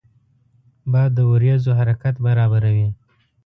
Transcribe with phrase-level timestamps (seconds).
[0.91, 2.89] باد د وریځو حرکت برابروي